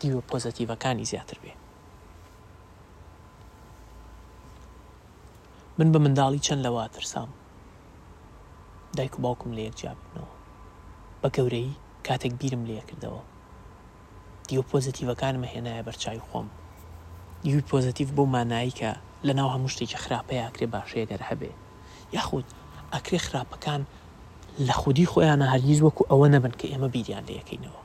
[0.00, 1.52] دیوە پۆزەتیڤەکانی زیاتر بێ
[5.78, 7.30] من بە منداڵی چەند لەوە ترسام
[8.96, 10.30] دایک و باوکم لە یەکجیابنەوە
[11.22, 11.70] بە گەورەی
[12.06, 13.22] کاتێک بیرم لێ کردەوە
[14.48, 16.46] دیوە پۆزتیڤەکانمە هێنایە بەرچوی خۆم
[17.44, 18.90] دیوی پۆزتیڤ بۆ مانایی کە
[19.26, 21.52] لەناو هەموو شتێکی خراپەیە ئاکرێ باشەیە دەرهەبێ
[22.16, 22.46] یاخود
[22.94, 23.82] ئەکرێ خراپەکان
[24.58, 27.80] لە خودی خۆیانە هەرگیز وەکو ئەوە نەبن کە ئێمە بیریان لە یەکەینەوە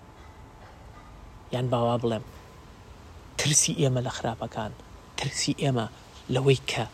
[1.54, 2.24] یان باوا بڵێم
[3.38, 4.72] ترسی ئێمە لە خراپەکان
[5.18, 5.86] ترسی ئێمە
[6.34, 6.86] لەوەی کە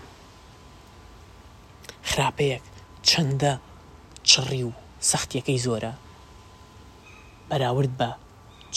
[2.10, 2.64] خراپەیەک
[3.10, 3.54] چەندە
[4.30, 4.72] چڕی و
[5.12, 5.94] سەختیەکەی زۆرە
[7.50, 8.10] بەراورد بە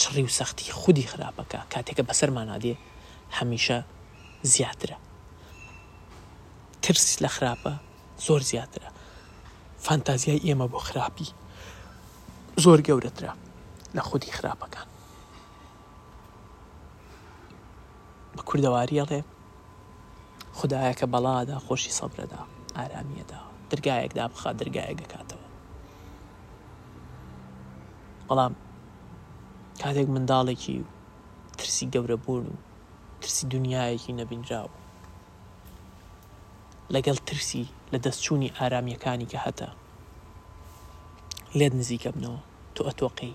[0.01, 2.73] چڕی و سەختی خودی خراپەکە کاتێکە بەسەرمانادێ
[3.37, 3.79] هەمیشە
[4.51, 4.97] زیاترە
[6.83, 7.73] ترس لە خراپە
[8.27, 8.78] زۆر زیاترە
[9.89, 11.27] فانتازیای ئێمە بۆ خراپی
[12.63, 13.33] زۆر گەورەترا
[13.95, 14.87] لە خودی خراپەکان
[18.35, 19.21] بە کووردەواریەڵێ
[20.59, 22.41] خدایە کە بەڵادا خۆشی سەبرەدا
[22.77, 25.47] ئارامیەدا دەرگایەکدا بخا دەرگایەک دەکاتەوە
[28.27, 28.53] بەڵام
[29.81, 30.77] کاتێک منداڵێکی
[31.59, 32.57] ترسی گەورە بوون و
[33.21, 34.78] ترسی دنیایەکی نەبینراوە
[36.93, 39.69] لەگەڵ ترسی لە دەستچووی ئارامیەکانی کە هەتە
[41.57, 42.39] لێت نزیکە بنەوە
[42.75, 43.33] تۆ ئەتۆقی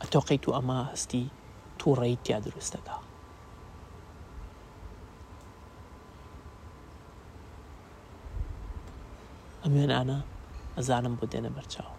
[0.00, 1.24] ئەتۆقیت و ئەمە هەستی
[1.78, 2.96] تووڕێی تیا دروستەدا
[9.62, 10.18] ئەمێنانە
[10.76, 11.90] ئەزانم بۆ دێنە بەرچاو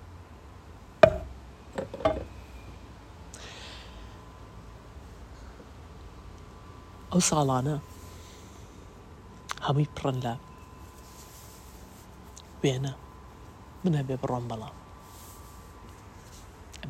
[7.12, 7.78] ئەو ساڵانە
[9.72, 10.34] هەمووی پڕن لە
[12.62, 12.94] وێنە
[13.84, 14.76] منە بێ بڕۆم بەڵام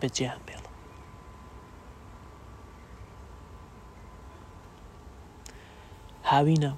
[0.02, 0.64] بە جیان بێڵ
[6.30, 6.72] هاوینە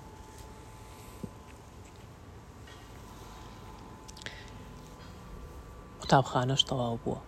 [6.00, 7.20] قوتابخانەش تەواو بووە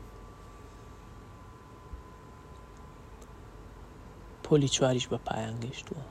[4.43, 6.05] پۆلی چواریش بە پایان گەیشتووە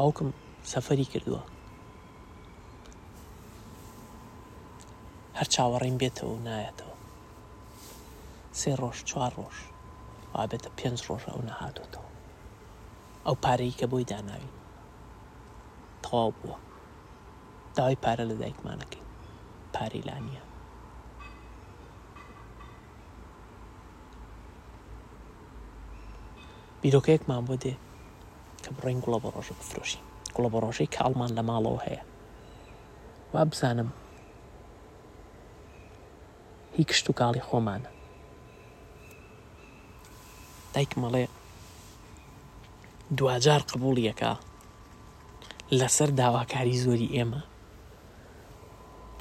[0.00, 0.30] باوکم
[0.72, 1.42] سەفەری کردووە
[5.38, 6.96] هەر چاوەڕین بێتەوە و نایەتەوە
[8.58, 9.56] سێ ڕۆژ چوار ڕۆژ
[10.34, 12.08] وابێتە پێنج ڕۆژ ئەو نەهاتۆتەوە
[13.26, 14.52] ئەو پارەی کە بۆی داناوی
[16.04, 16.56] تەواو بووە
[17.76, 19.06] داوای پارە لە دایکمانەکەی
[19.74, 20.42] پارەی لا نیە
[26.80, 27.74] بیرۆکەیەکمان بۆ دێ
[28.72, 30.00] کە بڕین گوڵە بە ڕۆژە بفرۆشی
[30.34, 32.02] گوڵە بە ڕۆژەی کە ئەڵمان لە ماڵەوە هەیە
[33.32, 33.88] وا بزانم
[36.76, 37.90] هی کشت و کاڵی خۆمانە
[40.74, 41.24] دایک مەڵێ
[43.18, 44.32] دوجار قبولیەکە
[45.78, 47.40] لەسەر داواکاری زۆری ئێمە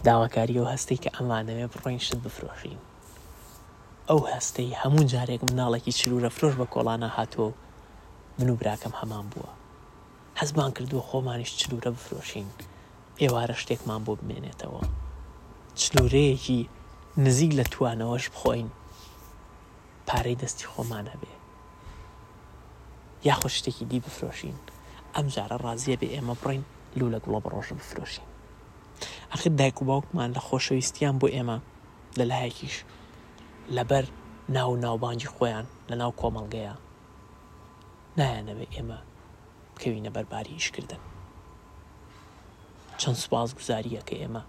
[0.07, 2.79] داواکاری ئەو هەستەی کە ئەمانەوێ بڕۆین شت بفرۆشین
[4.09, 7.51] ئەو هەستەی هەموو جارێک مناڵێکی چلوورە فرۆش بە کۆڵانە هاتووە
[8.39, 9.51] من و براکەم هەمان بووە
[10.39, 12.47] حەزمان کردووە خۆمانیش چلوورە بفرۆشین
[13.21, 14.81] ئێوارە شتێکمان بۆ بمێنێتەوە
[15.81, 16.59] چلوورەیەکی
[17.25, 18.69] نزیک لە توانەوەش بخۆین
[20.07, 21.33] پارەی دەستی خۆمانە بێ
[23.27, 24.57] یاخۆ شتێکی دی بفرۆشین
[25.15, 26.63] ئەم جارە ڕازیە بێ ئێمە بڕین
[26.97, 28.27] لوو لە گوڵە بڕۆژ بفرۆشین
[29.31, 31.57] ئەخر دایک و باوکمان لە خۆشەویستیان بۆ ئێمە
[32.19, 32.75] لەلایەکیش
[33.75, 34.05] لەبەر
[34.55, 36.75] ناو ناوبانگی خۆیان لە ناو کۆمەڵگەیە
[38.19, 38.99] نایانەوێ ئێمە
[39.75, 41.01] بکەوینە بەرباری ئیشکردن
[43.01, 44.43] چەند سوپاز گوزاریە کە ئێمە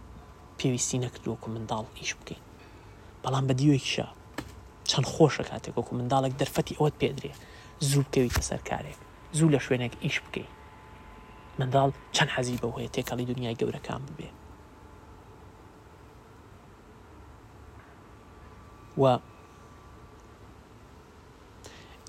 [0.58, 2.42] پێویستی نەکردووەکو منداڵ ئیش بکەین
[3.22, 4.06] بەڵام بە دیوێکیشە
[4.90, 7.32] چەند خۆشە کاتێک وەکو منداڵێک دەرفەتی ئەوەت پێدرێ
[7.88, 8.98] زوو بکەویتە سەر کارێک
[9.38, 10.50] زوو لە شوێنێک ئیش بکەین
[11.58, 14.28] منداڵ چەند حەزی بە هەیە تێکەڵی دنیای گەورەکان ببێ
[19.00, 19.04] و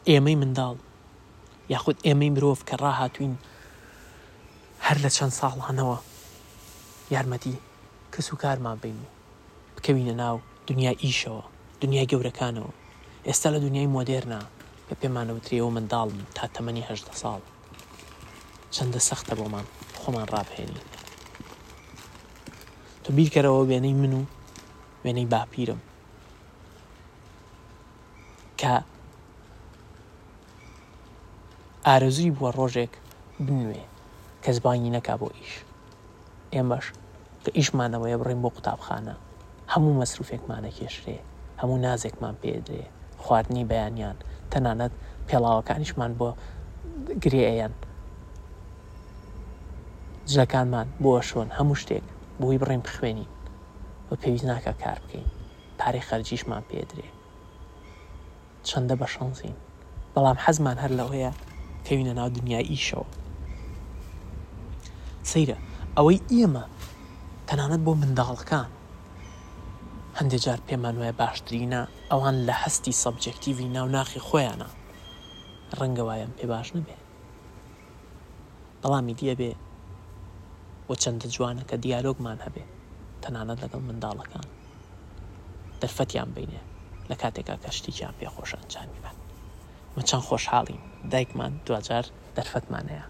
[0.09, 0.77] ئێمەی منداڵ
[1.73, 3.33] یاخود ئێمەی مرۆڤ کە ڕاهاتوین
[4.85, 5.97] هەر لە چەند ساڵانەوە
[7.13, 7.55] یارمەتی
[8.13, 9.07] کەس و کارمان بین و
[9.75, 10.37] بکەوینە ناو
[10.69, 11.43] دنیا ئیشەوە
[11.81, 12.71] دنیا گەورەکانەوە
[13.27, 14.41] ئێستا لە دنیای مۆدێرنا
[14.87, 16.87] بە پێمانەوتریەوە منداڵم تا تەمەنیه
[17.21, 17.41] ساڵ
[18.75, 19.65] چەندە سەختە بۆمان
[20.01, 20.83] خۆمان ڕابهێنی
[23.03, 24.23] تۆ بیرکەرەوە وێنەی من و
[25.03, 25.79] وێنەی باپیرم
[28.61, 28.73] کە
[31.89, 32.91] ئارەزوی بووە ڕۆژێک
[33.47, 33.81] بنوێ
[34.43, 35.53] کەسبانی نەکا بۆ ئیش
[36.53, 36.85] ئێمەش
[37.43, 39.15] کە ئیشمانەوەیە بڕێن بۆ قوتابخانە
[39.73, 41.17] هەموو مەسروفێکمانە کێشرێ
[41.61, 42.83] هەموو نازێکمان پێدرێ
[43.23, 44.17] خواردنی بەیانیان
[44.51, 44.93] تەنانەت
[45.27, 46.29] پێڵاوەکانیشمان بۆ
[47.23, 47.73] گرێیان
[50.33, 52.05] جەکانمان بۆە شۆن هەموو شتێک
[52.41, 53.27] بۆی بڕێم بخوێنی
[54.09, 55.27] و پێویست ناکە کار بکەین
[55.79, 57.07] پارەی خەرجیشمان پێدرێ
[58.67, 59.55] چەندە بە شەنزین
[60.13, 61.33] بەڵام حەزمان هەر لەوەیە
[61.87, 63.05] کەوینە ناو دنیای ئیشەوە
[65.31, 65.57] سەیرە
[65.97, 66.65] ئەوەی ئێمە
[67.47, 68.69] تەنانەت بۆ منداڵەکان
[70.19, 74.69] هەندێک جار پێمان وایە باشترینە ئەوان لە هەستی سەبجەکتیوی ناوناخی خۆیانە
[75.79, 76.97] ڕەنگە وایەم پێ باش نەبێ
[78.81, 79.51] بەڵامی دیە بێ
[80.87, 82.63] بۆ چەندە جوانە کە دیالۆگمان هەبێ
[83.23, 84.45] تەنانەت لەگەڵ منداڵەکان
[85.81, 86.61] دەرفەتیان بینێ
[87.09, 89.20] لە کاتێکا کەشتی جیان پێخۆشان جانیبات
[89.97, 92.05] من چەند خۆشحاڵیم دایکمان دوجار
[92.37, 93.05] دەرفەتمانەیە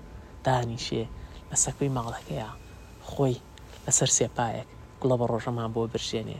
[0.45, 1.03] دانیشێ
[1.51, 2.49] لە سەکوی ماڵەکەیە
[3.11, 3.37] خۆی
[3.85, 4.69] لەسەر سێپایەک
[5.01, 6.39] گوڵە بە ڕۆژەمان بۆ برژێنێ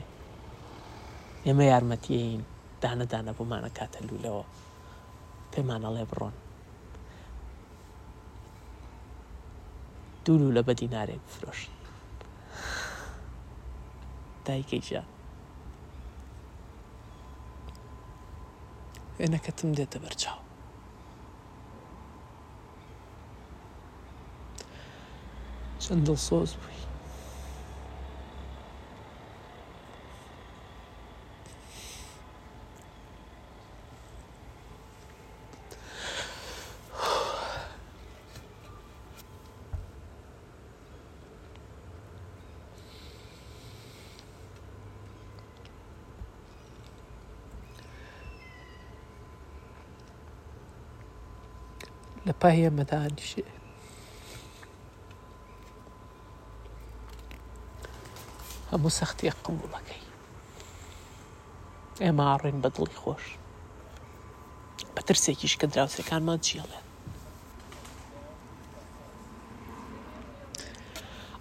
[1.46, 2.42] ئێمە یارمەتیین
[2.82, 4.44] دانەدانە بۆمانە کاتە لولەوە
[5.52, 6.34] پێمانەڵێ بڕۆن
[10.24, 11.70] دوولو لە بە دینارێک فرۆشت
[14.46, 15.02] دایکێکە
[19.22, 20.38] انا كتمدي دبرتها
[25.80, 26.71] شد الصوت بي.
[52.26, 53.46] لە پای ئەمەدانیشێ
[58.70, 60.06] هەموو سەختی قوڵەکەی
[62.02, 63.24] ئێمە ئاڕین بە دڵی خۆش
[64.94, 66.86] بەترسێکیش کە دراوسەکانمان چیڵێن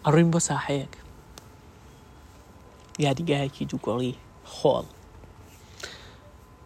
[0.04, 0.94] ئەڕوین بۆ ساحەیەک
[3.06, 4.15] یادیگایەکی دووگۆڵی
[4.56, 4.88] خۆڵ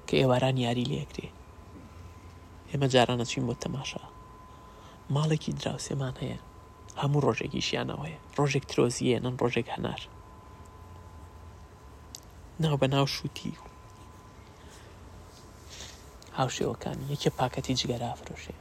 [0.08, 1.39] کە ئێواران یاری لەکرێت
[2.76, 4.02] ئێمە جارانە چین بۆ تەماشا
[5.16, 6.40] ماڵێکی دراوسێمان هەیە
[7.02, 10.02] هەموو ڕۆژێکی شیانەوەیە ڕۆژێک ترۆزیە نەن ڕۆژێک هەنار
[12.64, 13.54] ناو بە ناو شووتی
[16.38, 18.56] هاوشێوەکان یەکێ پاکەتی جگەرا فرۆشێ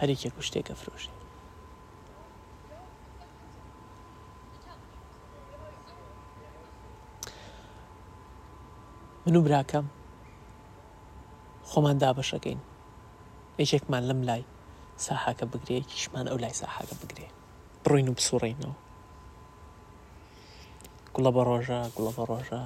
[0.00, 1.12] هەرێکێک و شتێکە فرۆشێ
[9.26, 9.86] من و براکەم
[11.72, 12.60] خۆمان دابەشەکەین
[13.62, 14.42] یەکێکمان لەم لای
[15.06, 17.28] ساحاکە بگرێ کیشمان ئەو لای ساحاکە بگرێ
[17.84, 18.74] بڕین و بسوڕینەوە
[21.14, 22.62] گوڵە بە ڕۆژە گوڵە بە ڕۆژە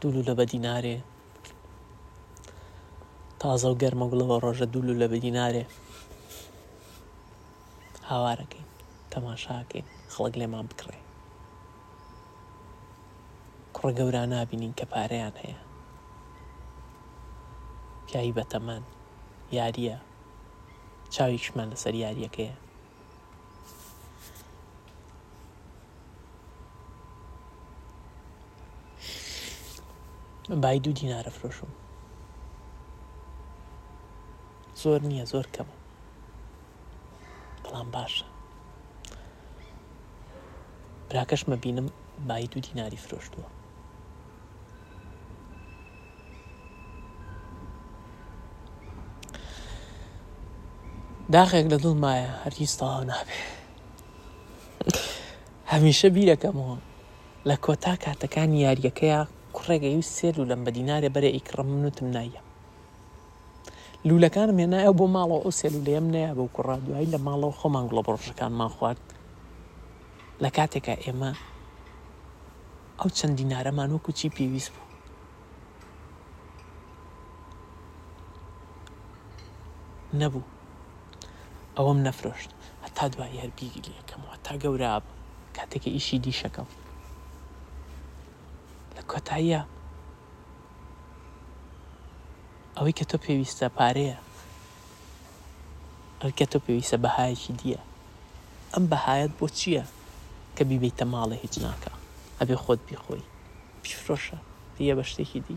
[0.00, 0.96] دوولو لە بە دینارێ
[3.40, 5.64] تازە و گەرمە گوڵەوە ڕۆژە دوولو لە بە دینارێ
[8.10, 8.66] هاوارەکەین
[9.12, 11.00] تەماشاکەین خەڵک لێمان بکڕێ
[13.74, 15.58] کوڕە گەوران نبینین کە پارەیان هەیە
[18.10, 18.82] پیاوی بەتەمان
[19.58, 19.96] یاریە
[21.14, 22.54] چاویشمان لەسەر یاریەکەیە
[30.62, 31.72] بای دوو دینارە فرۆشم
[34.82, 35.76] زۆر نییە زۆر کەمە
[37.64, 38.26] بەڵام باشە
[41.08, 41.86] براکەشمە بینم
[42.28, 43.48] بای دوو دیناری فرۆشتووە
[51.36, 53.34] داخێک لە دڵمایە هەرگیز تەواو نابێ
[55.72, 56.76] هەمیشە بیرەکەمەوە
[57.48, 59.20] لە کۆتا کاتەکان یاریەکەیە
[59.56, 62.42] کوڕێگەی و سێل و لەم بەدینارێ بەرە ئیکڕم منوتم نایە
[64.08, 67.84] لولەکان مێنایە بۆ ماڵەوە ئەو سێل و لێم نەیە بەو کوڕا دوایی لە ماڵەوە خۆمان
[67.90, 69.04] گڵە بڕژەکانمان خوارد
[70.42, 71.30] لە کاتێکە ئێمە
[73.00, 74.92] ئەو چەند دیینارەمان وەکو چی پێویست بوو
[80.20, 80.44] نەبوو
[81.78, 82.50] ئەوەم نەفرۆشت
[82.84, 85.04] هەتا دوای هەربیگیری یەکەمەوە تا گەوراب
[85.56, 86.68] کاتێکی ئیشی دیشەکەم
[88.96, 89.60] لە کۆتاییە
[92.76, 94.18] ئەوەی کە تۆ پێویستە پارەیە
[96.20, 97.80] ئەو کە تۆ پێویستە بەهایەکی دییە
[98.72, 99.84] ئەم بەهایەت بۆ چییە
[100.56, 101.92] کە بیبیتە ماڵە هیچ ناکە
[102.38, 103.24] ئەبێ خۆت بیخۆی
[103.82, 104.38] پیشفرۆشە
[104.76, 105.56] دیە بە شتێکی دی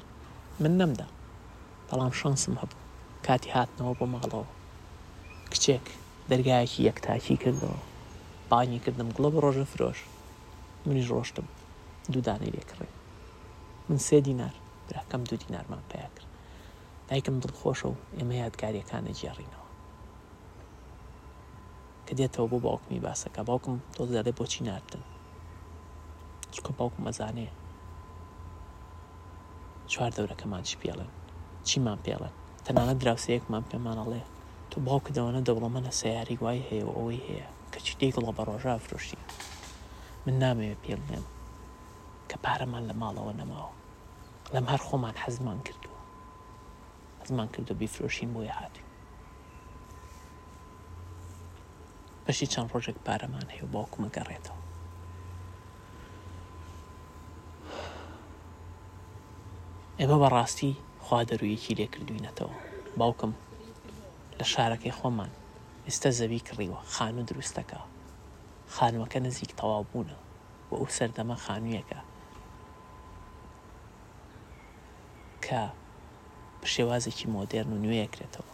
[0.62, 1.08] من نەمدا
[1.88, 2.84] بەڵام شانسم هەبوو
[3.26, 4.48] کاتی هاتنەوە بۆ ماڵەوە
[5.54, 5.88] کچێک
[6.30, 7.80] دەرگایەکی یەکتاکی کردەوە
[8.52, 10.00] بانی کردم گڵە بە ڕۆژە فرۆش
[10.88, 11.48] منیش ڕۆشتم
[12.12, 12.88] دوودانی لێکڕێ
[13.90, 14.54] من سێ دینار
[14.88, 16.30] براکەم دو دینارمان پێیا کرد
[17.10, 19.66] دایکم دڵخۆشە و ئێمە یادگاریەکانە جێڕینەوە
[22.06, 25.04] کە دێتەوە بۆ باوکمی باسەکە باوکم تۆ دەڵێ بۆچی ناتن
[26.54, 27.48] چکە باوکم مەزانێ
[29.92, 31.12] چوار دەورەکەمان چی پێڵێن
[31.68, 32.34] چیمان پێڵێن
[32.66, 34.22] تەنانە دراوسەیەکمان پێمانەڵێ
[34.74, 39.20] تۆ باوکەدەوەنە دەوڵەمەە سیاری وای هەیە و ئەوەی هەیە کە چیتێک لە بەڕۆژا فرۆشتی
[40.26, 41.26] من نامەوێت پێ بڵێم
[42.30, 43.72] کە پارەمان لە ماڵەوە نەماوە
[44.56, 46.00] لەم هەر خۆمان حەزمان کردووە
[47.20, 48.90] حەزمان کردو بیفرۆشین بۆیە هاتوین
[52.26, 54.62] پەشی چەند ڕۆژێک پارەمان هەیە و باوکمە گەڕێتەوە
[60.00, 60.72] ئێمە بەڕاستی
[61.04, 62.56] خوا دەرویەکی لێ کردوینەتەوە
[63.02, 63.32] باوکم
[64.40, 65.32] لە شارەکەی خۆمان
[65.88, 67.80] ئێستا زەوی کڕیوە خانوو دروستەکە
[68.76, 70.18] خانوەکە نزیک تەواو بوونە
[70.70, 72.00] و ئەو سەردەمە خانوویەکە
[75.46, 75.62] کە
[76.74, 78.54] شێوازێکی مۆدررن و نوێیەکرێتەوە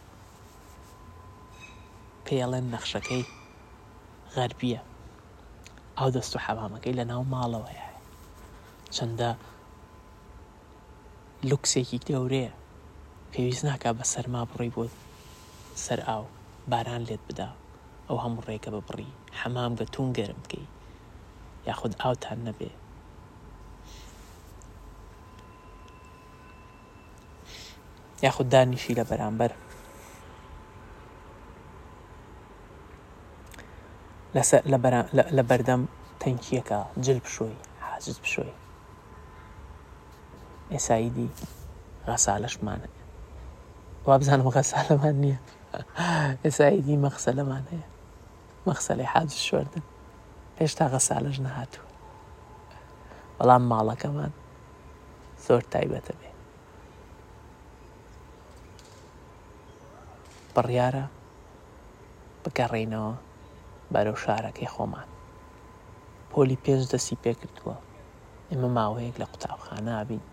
[2.26, 3.24] پێڵەن نەخشەکەی
[4.36, 4.82] غەربیە
[5.98, 7.86] ئەو دەست و حەوامەکەی لە ناو ماڵەوەیە
[8.96, 9.30] چەندە
[11.50, 12.52] لوکسێکی گەورەیە
[13.32, 14.84] پێویست ناکە بە سەرما بڕی بۆ
[15.84, 16.22] سەر ئاو
[16.72, 17.48] باران لێت بدا
[18.08, 20.66] ئەو هەموو ڕێگە ببڕی حەمام بە تون گەرم بکەی
[21.68, 22.70] یاخود ئاوتان نەبێ
[28.24, 29.52] یاخود دانیشی لە بەرامبەر
[35.38, 35.82] لە بەردەم
[36.22, 38.54] تەنکیەکە جل بشۆی حاجز بشۆی
[40.72, 41.28] ئێساییدی
[42.08, 42.88] غەسالەشمانە
[44.06, 45.38] وابزانم غەسالەمان نییە
[46.44, 47.88] ئێسایدی مەخسە لەمان هەیە
[48.68, 49.84] مەخسەلی حاج شوێردن
[50.60, 51.86] هێشتا غەسالش نەهاتوو
[53.36, 54.32] بەڵام ماڵەکەمان
[55.46, 56.30] زۆر تایبەتە بێ
[60.54, 61.04] بڕیارە
[62.42, 63.14] بگەڕینەوە
[63.92, 65.08] بەرەو شارەکەی خۆمان
[66.30, 67.76] پۆلی پێش دەسی پێکردووە
[68.50, 70.24] ئێمە ماوەیەک لە قوتابخانە بین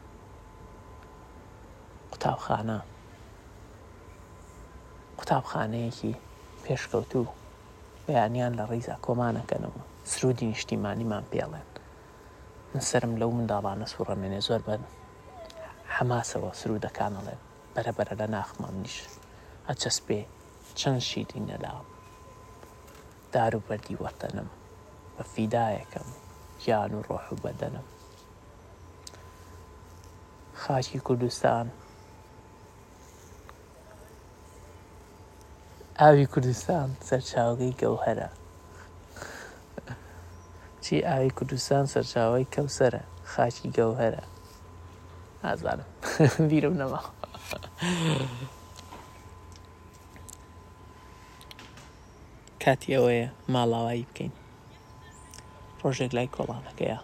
[2.12, 2.80] قوتابخانە
[5.24, 6.14] قوتابخانەیەکی
[6.66, 7.28] پێشکەوتوو
[8.08, 9.82] بەیانیان لە ڕیزا کۆمانەکەنەوە
[10.12, 11.68] سرودی نیشتیمانیمان پێڵێن
[12.76, 14.82] نسرم لەو منداڵانە سوڕەمێنێ زۆر بن
[15.96, 17.40] حەماسەوە سرودەکانەڵێن
[17.74, 18.98] بەرەبەرە لە ناخمان نیش
[19.68, 20.22] ئەچەسپێ
[20.80, 21.86] چەند شیدی نەلاوە
[23.34, 24.50] دار و بەردی وەتەنم
[25.16, 26.10] بە فیدایەکەم
[26.62, 27.88] گیان و ڕۆح و بەدەنم
[30.62, 31.68] خاکی کوردستان
[36.02, 38.30] ئاوی کوردستان سەرچاوگەی گەوهرە
[40.82, 44.24] چی ئاوی کوردستان سەرچاوی کەوسرە خاکی گەوهرە
[45.44, 45.88] ئازانم
[46.50, 47.02] بیرم نەما
[52.64, 54.34] کاتی ئەوەیە ماڵاوایی بکەین
[55.82, 56.98] ڕۆژێک لای کۆڵانەکەیە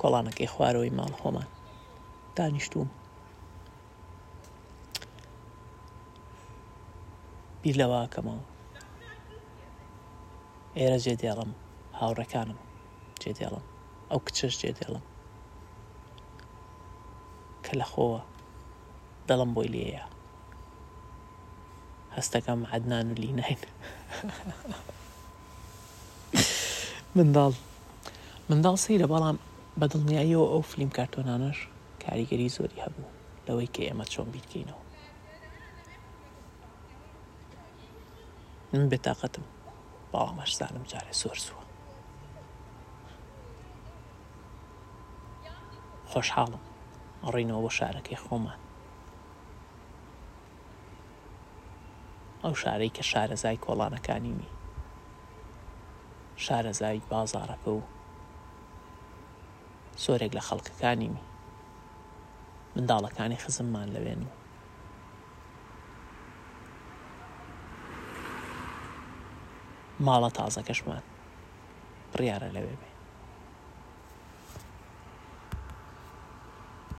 [0.00, 1.48] کۆڵانەکەی خوارەوەی ماڵ خۆمان
[2.36, 2.88] دانیشتوم
[7.66, 8.44] بیر لەواکەمەوە
[10.78, 11.52] ئێرە جێدێڵم
[11.98, 12.58] هاوڕەکانم
[13.22, 13.64] جێدێڵم
[14.10, 15.04] ئەو کچش جێدێڵم
[17.64, 18.20] کە لە خۆوە
[19.28, 20.04] دەڵم بۆی لێە
[22.16, 23.58] هەستەکەم عدنان و لی نین
[27.16, 27.54] منداڵ
[28.48, 29.36] منداڵ سەیرە بەڵام
[29.80, 31.58] بەدڵنیاییەوە ئەو فلیم کارتۆنانەش
[32.02, 33.14] کاریگەری زۆری هەبوو
[33.46, 34.85] لەوەی کە ئێمە چۆن بیرکەینەوە
[38.74, 39.44] من بێتاقەتم
[40.14, 41.64] باوەم هەشزانم جارێ سۆرسووە
[46.10, 46.62] خۆشحاڵم
[47.34, 48.60] ڕینەوە بۆ شارەکەی خۆمان
[52.44, 54.48] ئەو شارەی کە شارەزای کۆڵانەکانی نی
[56.44, 57.82] شارەزای بازارەکە و
[60.04, 61.22] سۆرێک لە خەڵکەکانی می
[62.74, 64.30] منداڵەکانی خزممان لەوێن و
[70.04, 71.02] ماڵە تازەکەشمان
[72.12, 72.85] بڕیاە لەوێ بێ